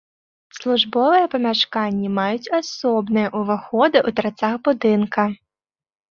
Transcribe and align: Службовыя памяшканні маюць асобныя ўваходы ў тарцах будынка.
Службовыя 0.57 1.25
памяшканні 1.33 2.09
маюць 2.19 2.51
асобныя 2.59 3.27
ўваходы 3.39 3.97
ў 4.07 4.15
тарцах 4.21 4.57
будынка. 4.69 5.27